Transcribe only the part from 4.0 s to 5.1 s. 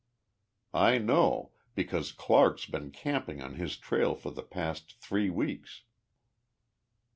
for the past